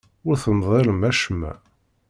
[0.27, 1.53] Ur temḍilem acemma.